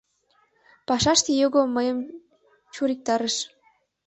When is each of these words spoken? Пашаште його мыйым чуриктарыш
Пашаште 0.87 1.31
його 1.43 1.61
мыйым 1.75 1.99
чуриктарыш 2.73 3.35